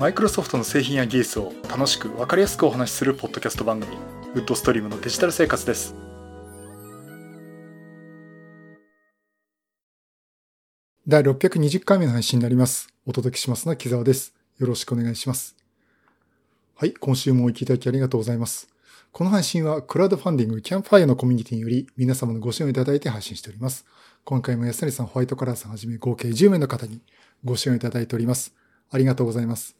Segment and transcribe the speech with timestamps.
[0.00, 3.98] マイクロソフトの製品や技術を楽しく分かりやすくお話しするポッドキャスト番組
[4.32, 5.94] ウッドストリームのデジタル生活です
[11.06, 15.54] 第620回目の配信になりますお届けしますのは木澤ですよろしくお願いします
[16.76, 18.70] はい今週もお聞きいただきありがとうございます
[19.12, 23.84] この配信はクラウドファンディングキャンプファイアのコミュニティにより皆様のご支援をいただいて配信しております。
[24.24, 27.02] 今回も安成さん、ホワイトカラーさんはじめ合計10名の方に
[27.44, 28.54] ご支援をいただいております。
[28.88, 29.79] ありがとうございます。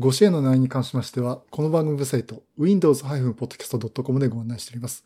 [0.00, 5.04] ご支援の内容に関しましては、この番組ウェブサイト、windows-podcast.com でご案内しております。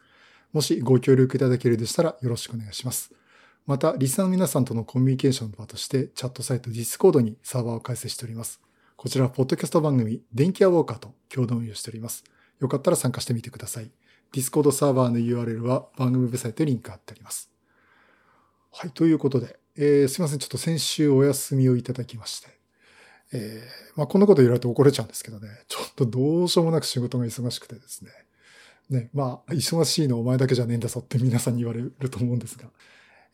[0.52, 3.12] もしご協力いただけるでしたらよろしくお願いします。
[3.66, 8.60] また、リスナーの皆さんとのコミュニケーションの場として、チャットサイト Discord にサーバーを開設しております。
[8.94, 12.22] こちらは、ポッドキャスト番組、電気屋ウォーカーと共同運用しております。
[12.60, 13.90] よかったら参加してみてください。
[14.32, 17.50] Discord サーバーの URL は番組ウェブサイトにリンク貼ってあります。
[18.70, 20.38] はい、ということで、えー、すいません。
[20.38, 22.62] ちょっと先週お休みをいただきまして、
[23.36, 28.10] えー、まあ、こんなこと言われて怒れちゃうんですけどね、ちょっとどうしようもなく仕事が忙しくてですね。
[28.90, 32.66] ね、まあ、忙しいのお前だけじゃねえんだぞって皆さんに言われると思うんですが。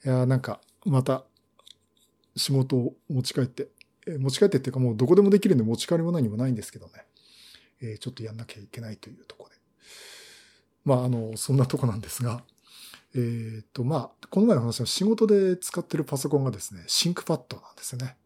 [0.05, 1.25] いや、なんか、また、
[2.37, 3.69] 仕事を持ち帰って、
[4.07, 6.93] え持ち帰ってっていうかもうどこでもできるんで持ち帰りも何もないんですけどね。
[7.83, 9.57] えー、ちょっとやんなきゃいけないというところで。
[10.85, 12.43] まあ、あの、そんなとこなんですが、
[13.15, 18.17] えっ、ー、と、まあ、この前の話は仕事で使ってるパソコンがですね、 ThinkPad なんですよね。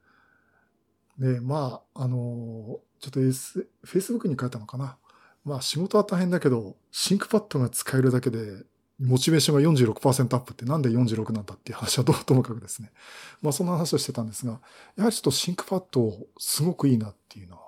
[1.18, 4.96] で、まあ、あの、ちょっと、S、Facebook に書いたのかな。
[5.44, 8.64] まあ仕事は大変だけど、 ThinkPad が使えるだけで、
[8.98, 12.90] モチベーションが46%アップってなんで46なんだっていう話はどうともかくですね。
[13.42, 14.60] まあそんな話をしてたんですが、
[14.96, 17.62] やはりちょっと ThinkPad すごくいいなっていうのは、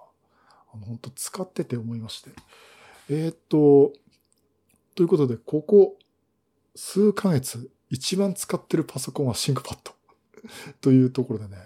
[0.73, 2.31] あの本当使ってて思いまして。
[3.11, 3.93] えー、っと、
[4.95, 5.99] ということで、ここ
[6.75, 9.93] 数ヶ月一番使ってるパソコンはシンクパッド
[10.81, 11.59] というところでね、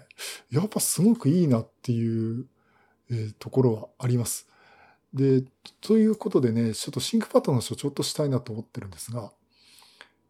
[0.51, 2.45] やっぱすごくいいなっていう、
[3.09, 4.47] えー、ところはあります。
[5.13, 5.43] で、
[5.81, 9.31] ということでね、ちょっとシンクパッドの話をちょっとしたいなと思ってるんですが、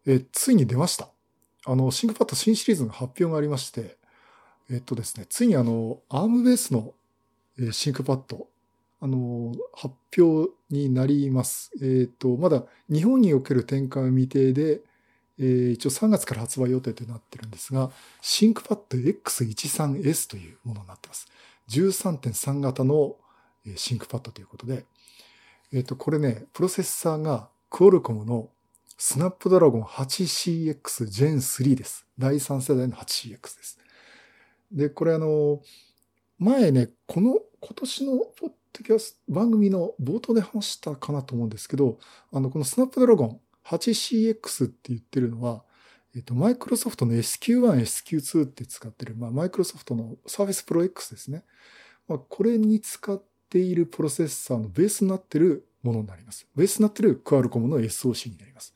[0.05, 1.09] えー、ついに出ました。
[1.65, 3.97] あの、シンクパッド新シリーズの発表がありまして、
[4.69, 6.93] えっとですね、ついにあの、アームベースの
[7.59, 8.47] えシンクパッド、
[8.99, 11.71] あの、発表になります。
[11.81, 14.81] えっ、と、まだ日本における展開未定で、
[15.41, 17.89] えー、一応3月から発売予定となってるんですが、
[18.21, 21.27] シンクパッド X13S というものになってます。
[21.67, 23.15] 13.3型の
[23.75, 24.85] シンクパッドということで、
[25.73, 28.49] えっ、ー、と、これね、プロセッサーがクオルコムの
[28.97, 30.75] スナップドラゴン 8CX
[31.05, 32.05] Gen 3です。
[32.19, 33.79] 第3世代の 8CX です。
[34.71, 35.61] で、これあの、
[36.37, 41.97] 前ね、この、今年のポッドキャスト番組の冒頭で話したかなと思うんですけど、
[42.31, 45.63] あの、このスナップドラゴン 8CX って言ってるのは、
[46.15, 51.43] えっと、マイクロソフトの SQ1、SQ2 って使ってる、まあ、マイクロソフトの Surface Pro X ですね。
[52.07, 56.47] まあ、これに使っているプロセッサーのベースになってるものになります。
[56.55, 58.73] ベースになってるクアルコムの SOC になります。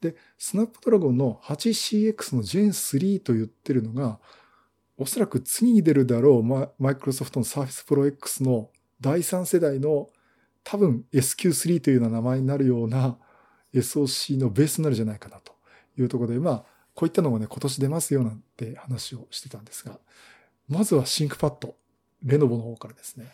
[0.00, 4.20] で、スナップドラゴンの 8CX の Gen 3と言ってるのが、
[4.96, 10.08] おそらく次に出るだろうマイクロソフトの Surface Pro X の第3世代の
[10.64, 13.16] 多分 SQ3 というような名前になるような
[13.74, 15.52] SOC のベースになるじゃないかなと
[15.98, 16.64] いうところで、まあ、
[16.94, 19.98] こういったのもね、今年出ますよなんて話をしてたんですが、
[20.68, 21.74] まずはシンクパッド、
[22.24, 23.26] レノボの方からですね、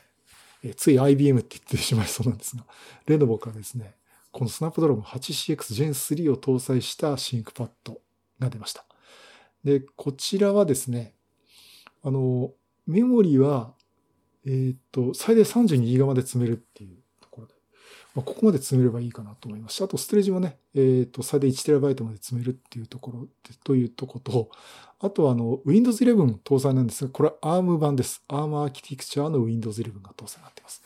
[0.63, 2.65] えつい IBM って言ってしまいそうなんですが、
[3.07, 3.95] レノボからですね、
[4.33, 8.01] このスナップドラゴン 8CX Gen 3を搭載したシンクパッド
[8.39, 8.85] が出ました。
[9.63, 11.15] で、こちらはですね、
[12.03, 12.53] あの、
[12.87, 13.75] メモリは、
[14.47, 16.99] えっ、と、最大 32GB まで積めるっていう
[18.15, 19.87] まあ、ここまで詰めればいいかなと思いました。
[19.87, 23.29] あと、ストレージもね、えっ、ー、と、最大 1TB まで詰めるっていうところ
[23.65, 24.51] というとこと、
[25.01, 28.23] あとは、あの、Windows 11搭載なんですが、これは ARM 版です。
[28.29, 30.83] ARM アーキテクチャーの Windows 11が搭載になっています。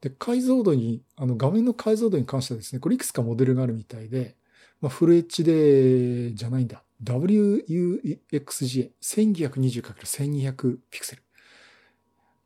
[0.00, 4.36] で、解像度に、あの、画面の解像度に関してはですね、これいくつかモデルがあるみたいで、
[4.80, 6.84] まあ、フル HD じゃないんだ。
[7.02, 11.22] WUXGA、1220×1200 ピクセル。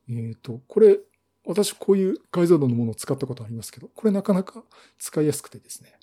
[0.09, 0.99] えっ、ー、と、これ、
[1.47, 4.65] 私こういう解像度のものを使ったことありますけど、これなかなか
[4.99, 5.95] 使いやすくてですね。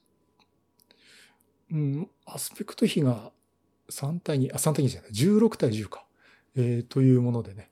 [1.72, 3.32] うん、アスペクト比が
[3.92, 6.06] 3対2、あ、3対2じゃない、16対10か。
[6.56, 7.70] えー、というものでね。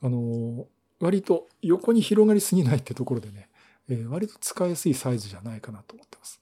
[0.00, 0.64] あのー、
[1.00, 3.48] 割と横に広がりすぎないってところでね、
[3.88, 6.40] えー、割と使いやすいサイズじゃないかなと思ってます。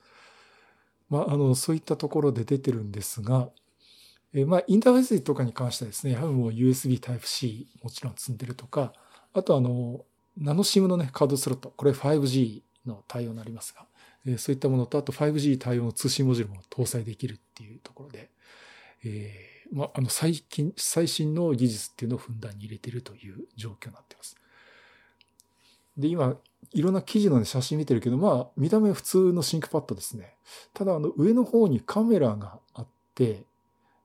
[1.08, 3.50] まあ、あの、そういったところで出てるんですが、
[4.32, 8.92] えー、まあ、インターフェースとかに関してはですね、やはりもう USB Type-C もちろん積んでるとか、
[9.32, 10.04] あとあの、
[10.36, 13.86] ナノシムのね、カードスロット、これ 5G の対応になりますが、
[14.26, 18.30] えそういったものと、あと 5G 対応の通信モジュールも搭載できるっていうところで、
[19.04, 24.36] えー、まあ、あの、最近、最新の技術っていうのをふんだんに入れてるという状況になってます。
[25.96, 26.36] で、今、
[26.72, 30.34] いろんな記事の、写真見てるけど、まあ、見た目は普通のシンクパッドですね。
[30.74, 33.44] ただ、あの、上の方にカメラがあって、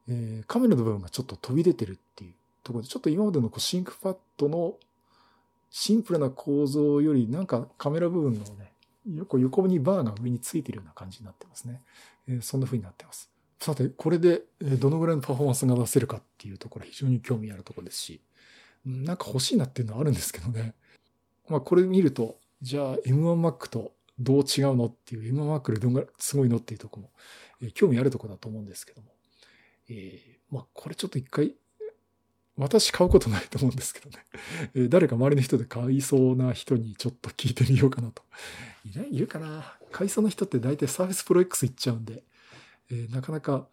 [0.07, 4.75] えー、カメラの部分がちょっと飛び出てるっていうところで、ちょっと今までのこうシンクパッドの
[5.71, 8.73] シンプルな構造より、なんかカメラ部分のね、
[9.15, 11.81] 横横にバーが上についてるような感じになってますね。
[12.27, 13.31] えー、そんな風になってます。
[13.59, 18.21] さて、これでどのぐらいのパフォーマンスが出せるかっていうところ非常に興味あるところですし、
[18.85, 20.75] なんか欲しいなっていうのはあるんですけどね。
[21.47, 24.85] まあこれ見ると、じゃあ M1Mac とどう違うの？
[24.87, 26.57] っていう M1Mac でどんぐらいすごいの？
[26.57, 27.11] っていうとこも、
[27.61, 29.07] えー、興味あるとこだと思うんですけども。
[29.89, 31.55] えー、まあこれちょっと一回、
[32.57, 34.25] 私買うことないと思うんですけどね。
[34.75, 38.23] え、誰か周りの人で買いそうな人にちょっと聞いてみようかなと。
[38.85, 42.23] いないいるかな買いそうな人って大体 Surface Pro X 行っちゃうんで、
[42.89, 43.67] え、なかなか、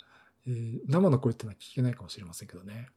[0.46, 2.88] え、生の声ってのは聞けないかもしれませんけどね。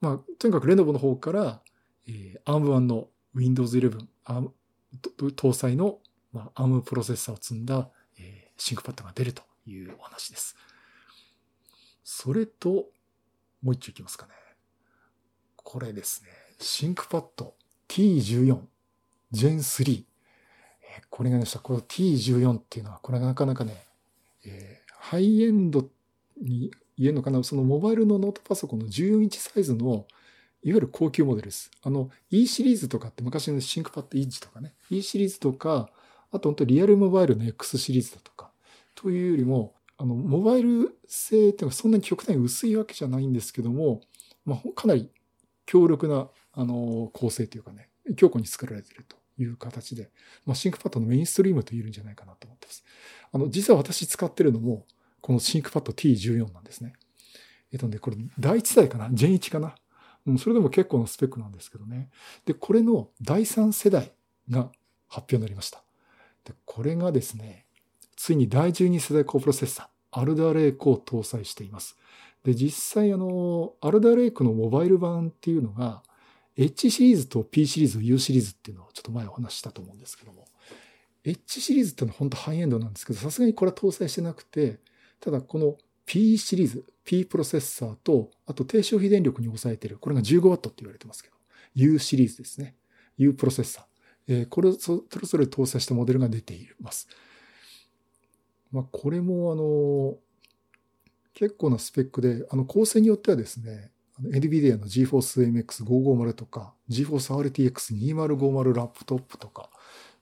[0.00, 1.62] まあ、とにかくレノボの方から、
[2.06, 4.50] えー、ARM 版の Windows 11 ARM
[5.00, 6.00] 搭載の、
[6.32, 10.56] まあ、ARM プロセッサーを積んだ、え、シンクパッドが出るというお話です。
[12.02, 12.90] それと、
[13.62, 14.32] もう一丁いきますかね。
[15.62, 16.28] これですね。
[16.58, 17.54] シンクパッド
[17.88, 18.58] T14
[19.32, 20.04] Gen 3。
[21.08, 23.82] これがね、この T14 っていうのは、これがなかなかね、
[24.44, 25.88] えー、ハイエンド
[26.40, 27.42] に言えるのかな？
[27.42, 30.06] そのモバイルのノートパソコンの14インチサイズの、
[30.64, 31.70] いわゆる高級モデルです。
[31.82, 35.90] あの、E シリーズとかって昔のシンクパッドイッジとかね、E シリーズとか、
[36.30, 38.50] あと本当リアルモバイルの X シリーズだとか、
[38.94, 44.00] というよりも、あの、モバイル性っていうのはそんなに極端に薄いわけじゃないんですけども、
[44.44, 45.10] まあ、かなり
[45.66, 50.10] 強力な、あの、構成というかね、強固に作られているという形で、
[50.44, 52.84] まあ、シンクパッドのメインストリームと言えるんじゃないかなと思ってます。
[53.32, 54.86] あの、実は私使ってるのも、
[55.20, 56.94] このシンクパッド T14 なんですね。
[57.72, 59.74] えっとね、これ第1代かな ?Gen 1かな？
[60.26, 62.10] うん、それでも結構なスペックなんですけどね。
[62.44, 64.12] で、これの第3世代
[64.50, 64.70] が
[65.08, 65.82] 発表になりました。
[66.44, 67.66] で、これがですね、
[68.16, 71.96] ついに第12世代高プロセッサー、 Alder Lake を搭載しています。
[72.44, 76.02] で、実際あの、アルダレイクのモバイル版っていうのが、
[76.56, 80.46] H シリーズと P シリーズ、U シリーズっていうのをちょっと前お話したと思うんですけども、
[81.24, 84.80] H シリーズってのは本当ハイエンドなんですけど、さすがにこれは搭載してなくて、
[85.20, 91.36] ただこの P シリーズ、P プロセッサーと、あと低消費電力に抑えてる、これが 15W って言われてますけど、
[91.74, 92.74] U シリーズですね。
[93.16, 93.84] U プロセッサー。
[94.28, 97.08] えー、これをそれぞれ搭載したモデルが出ています。
[98.70, 100.16] まあ、これもあの、
[101.34, 103.90] 結構なスペックで、あの構成によってはですね、
[104.20, 109.70] NVIDIA の GeForce MX550 とか GeForce RTX2050 ラップトップとか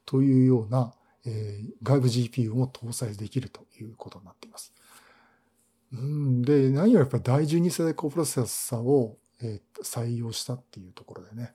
[0.07, 0.95] というような、
[1.27, 4.73] えー、外部 GPU も搭載できるということになっています。
[5.93, 11.55] うん、で、何よりやっぱり第12世代高プロセッサーを、えー、採用したっていうところでね。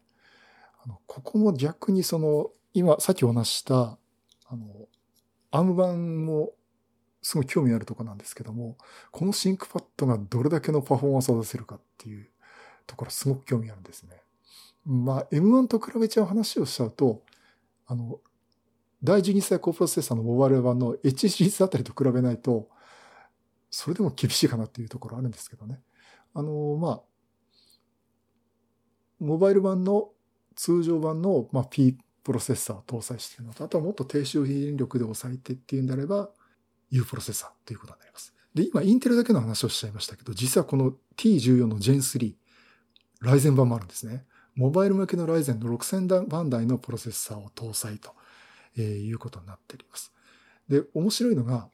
[0.83, 3.97] あのここも逆にその、今、さっきお話した、
[4.47, 4.87] あの、
[5.51, 6.51] アーム版も
[7.25, 8.77] すごい興味あるとこなんですけども、
[9.09, 12.29] このシンクパッドがどれだけのパフォーマンスを出せるかっていう
[12.85, 14.21] ところすごく興味あるんですね。
[14.85, 17.23] まあ、M1 と比べちゃう話をしちゃうと、
[17.87, 18.19] あの、
[19.03, 22.69] 第12世代高プロセッサーのモバイル版の H シリーズあたりと比べないと、
[23.71, 25.81] それでも厳しいかなっていうところあるんですけどね。
[26.35, 27.01] あの、まあ、
[29.19, 30.11] モバイル版の
[30.55, 36.29] 通常版の、まあ、P プロセッサーを搭載しているのと、あとはもっと低消費電力で抑えてっていうんであれば、
[36.95, 38.33] U プロセッサーということになります。
[38.53, 42.33] で、今、インテルだけの話をしちゃいましたけど、実はこの T14 の Gen 3、
[43.21, 44.25] ライゼン版もあるんですね。
[44.55, 48.15] モバイル向けのライゼンの6000番台のプロセッサーを搭載と
[48.77, 50.13] えいうことになっております。
[50.69, 51.69] で、面白いのが、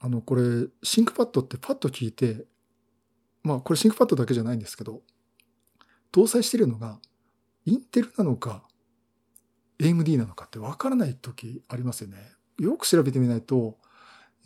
[0.00, 2.46] あの、これ、シンクパッドってパッと聞いて、
[3.42, 5.02] まあ、これシンクパッドだけじゃないんですけど、
[6.12, 6.98] 搭載してるのが、
[7.64, 8.64] インテルなのか、
[9.78, 12.32] AMD なのかってわからない時ありますよね。
[12.58, 13.78] よく調べてみないと、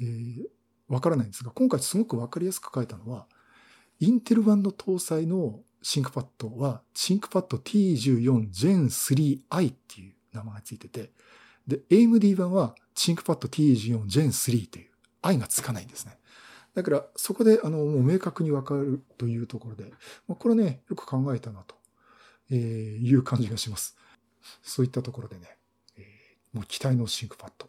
[0.00, 0.44] えー、
[0.88, 3.26] わからないんですが、今回すごくわかりやすく書いたのは、
[4.00, 11.11] インテル版の搭載のシンクパッドは、シンクパッド T14 Gen 3i っていう名前がついてて、
[11.66, 14.90] で、AMD 版はシンクパッド T14 Gen 3という、
[15.22, 16.18] i がつかないんですね。
[16.75, 19.92] だから、そこで、あの、もう明確にわかるというところで、
[20.26, 21.76] まあ、これね、よく考えたなと、
[22.50, 22.58] えー、
[23.06, 23.96] いう感じがします。
[24.62, 25.58] そういったところでね、
[25.96, 27.68] えー、もう期待のシンクパッド、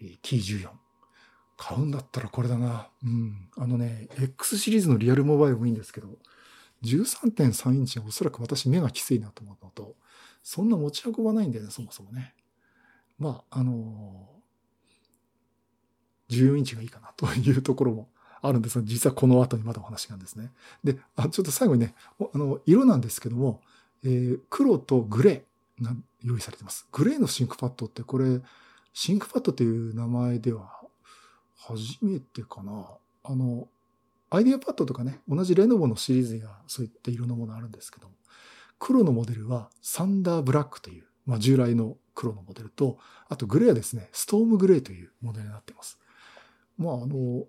[0.00, 0.70] えー、T14。
[1.56, 2.88] 買うんだったらこれだな。
[3.04, 3.48] うん。
[3.56, 6.08] あのね、X シリーズのリアルモバイルもいいんですけど、
[6.82, 9.94] 13.3インチはおそらく私目がきついなと思うのと、
[10.42, 12.34] そんな持ち運ばないんだよね、そもそもね。
[13.18, 18.08] まあ、あのー、14インチがいいかなというところも
[18.42, 20.52] あるんですが、実はこの後にまだお話なんですね。
[20.84, 23.62] で、あちょっと最後にね、あの、色なんですけども、
[24.04, 26.88] えー、黒とグレーが、用意されてます。
[26.90, 28.40] グレーのシンクパッドってこれ、
[28.92, 30.80] シンクパッドという名前では
[31.56, 32.86] 初めてかな。
[33.24, 33.68] あの、
[34.30, 38.08] アイデアパッドとかね、同じレノボのシリーズやそういった色のものあるんですけど、
[38.78, 42.98] 黒のモデルはサンダーブラックという、まあ、従来の黒のモデルと、
[43.28, 45.98] あとグレーはですね、ストームグレーというモデルになっています。
[46.76, 47.44] まあ、あの、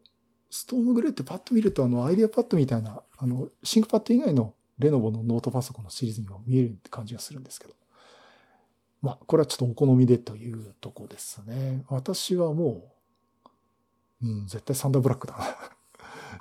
[0.49, 7.73] ストームグレーってパッと見ると、あの、アイデアパッドみたいな、あの、シンクパッド以外のレノボのノートパソコンのシリーズにも見えるって感じがするんですけど。
[9.01, 11.83] まあ、これはちょっとお好みでというとこですね。
[11.89, 12.96] 私はもう、
[14.21, 15.35] うん、絶対サンダーブラックだ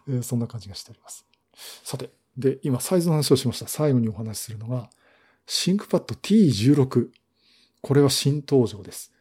[0.06, 1.26] な そんな感じがしております。
[1.84, 3.68] さて、で、今サイズの話をしました。
[3.68, 4.90] 最後にお話しするのが、
[5.46, 7.08] シンクパッド T16。
[7.80, 9.12] これは新登場です。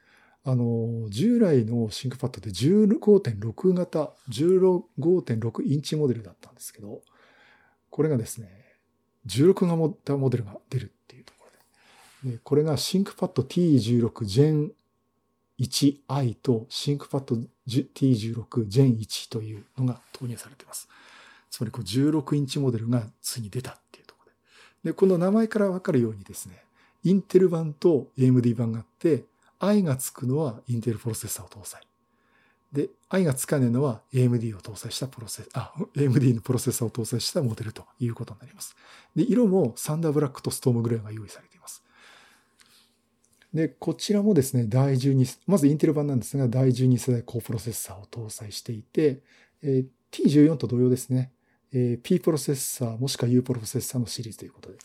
[0.43, 7.01] あの、従来のシンクパッドで15.6型、15.6インチモデルだったんですけど、
[7.89, 8.65] これがですね、
[9.25, 9.65] 16
[9.97, 11.47] 型モデルが出るっていうとこ
[12.23, 14.71] ろで、これがシンクパッド T16 Gen
[15.59, 17.35] 1i とシンクパッド
[17.67, 20.87] T16 Gen 1というのが投入されています。
[21.49, 24.31] つまりこう16インチモデルがついに出たっていうところ
[24.83, 24.91] で。
[24.91, 26.63] で、この名前からわかるようにですね、
[27.03, 29.23] インテル版と AMD 版があって、
[29.59, 31.81] i がつくのはインテルプロセッサーを搭載。
[32.73, 38.75] で、i がつかねえのは AMD を搭載したプロセス、あ、AMD のプロセッサーを搭載したモデルということになります。
[39.15, 41.83] で、色もサンダーブラックとストームグレーが用意されています。
[43.55, 49.21] で、こちらもですね、第12、まずインテル版なんですが、第12世代高プロセッサーを搭載していて、
[49.63, 51.31] えー、T14 と同様ですね、
[51.71, 54.77] えー、P プロセッサーもしくは U プロセッサーのシリーズということで、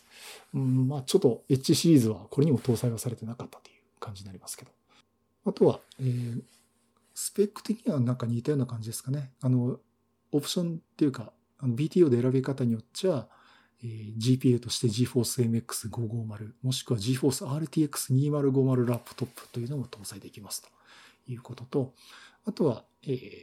[0.53, 4.71] うん、まあちょっと H シリーズはこれにも搭載はされてなかったという感じになりますけど。
[5.45, 6.41] あとは、えー、
[7.13, 9.31] スペック的にはなんか似たような感じですかね。
[9.41, 9.79] あの、
[10.31, 13.27] オプションっていうか、BTO で選び方によっちゃ、
[13.83, 20.69] えー、GPU として GForce MX550 もしくは GForce RTX2050 ラップトップというのも搭載できますと
[21.27, 21.93] いうことと、
[22.45, 23.41] あとは、えー、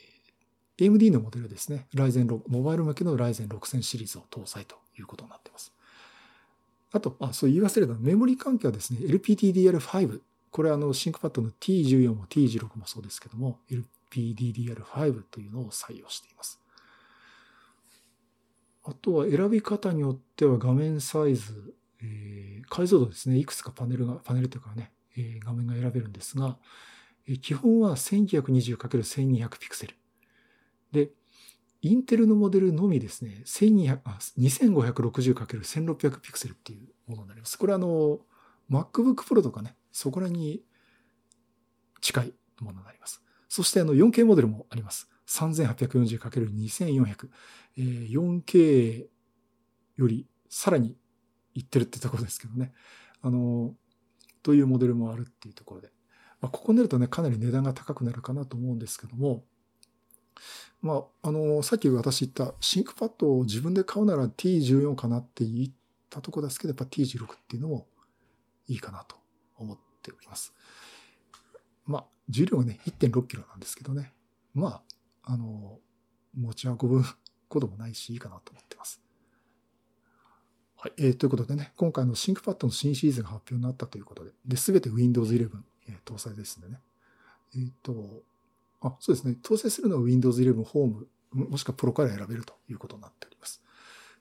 [0.78, 1.86] AMD のモデルですね。
[1.94, 5.72] Ryzen 6、モバイル向けの Ryzen 6000シリーズを搭載ということになっています。
[6.92, 16.60] あと、あ、そう言い忘れたメモリ関係はですね、LPDDR5 これはあの、シンクパッドの T14 も T16 もそうですけども、LPDDR5 というのを採用しています。
[18.88, 23.36] あとは選び方によっては画面サイズ、えー、解像度ですね。
[23.36, 26.56] いくつかパネルが、パネルというかね、えー、画面が選べるんですが、
[27.26, 29.94] えー、基本は 1920×1200 ピクセル。
[30.90, 31.10] で、
[31.82, 37.58] インテルのモデルのみですね、2560×1600 ピクセルっていうものになります。
[37.58, 38.20] これはあの、
[38.70, 40.62] MacBook Pro とかね、そこらに
[42.00, 43.22] 近いものになります。
[43.48, 45.10] そしてあの 4K モデルもあります。
[45.28, 47.28] 3840×2400。
[47.76, 49.06] えー、4K
[49.96, 50.96] よりさらに
[51.54, 52.72] いってるってところですけどね。
[53.22, 53.74] あの、
[54.42, 55.90] というモデルもあるっていうところで。
[56.40, 59.44] まあ、ここになるとね、かなり値段が高くなるかなと思うんですけども、
[60.80, 65.68] まあ、あの、さっき私言ったシンクパッドを自分で買うなら T14 かなって言っ
[66.08, 67.88] たとこですけど、やっぱ T16 っていうのも
[68.68, 69.16] いいかなと
[69.56, 70.54] 思っております。
[71.84, 74.12] まあ、重量がね、1.6キロなんですけどね。
[74.54, 74.82] まあ、
[75.30, 75.78] あの、
[76.34, 77.04] 持ち運ぶ
[77.48, 79.02] こともないし、いいかなと思ってます。
[80.74, 80.92] はい。
[80.96, 85.50] えー、ということでね、今回の ThinkPad の新シリーズが発表になったということで、で、すべて Windows 11、
[85.88, 86.80] えー、搭載ですんでね。
[87.54, 88.22] えっ、ー、と、
[88.80, 89.36] あ、そうですね。
[89.42, 93.62] 搭載するのは Windows 11 Home、もしくは Pro から選べるということになっております。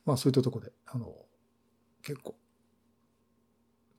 [0.06, 1.16] まあ、そういったところで、あの、
[2.02, 2.36] 結構、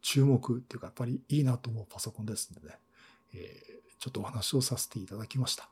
[0.02, 2.78] 注目っていうか、やっぱりいいなと思うパソコンですのでね、
[3.32, 5.70] えー、ちょっとお話をさせていただきました。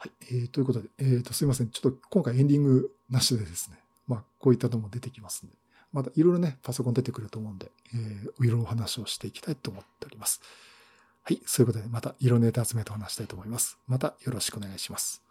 [0.00, 0.12] はい。
[0.30, 1.68] えー、ということで、え、ー、と、すいません。
[1.68, 3.78] ちょっと今回エンディングなしでですね、
[4.08, 5.54] まあ、こういったのも出てきますんで、
[5.92, 10.40] またいろいろね、パソコン出てくると思うんで、えー、いろいろお話をしていきたいと思っております。
[11.22, 11.42] はい。
[11.44, 13.76] そういうことで、またいろんなネタ集めてお話したいと思います。
[13.86, 15.29] またよろしくお願いします。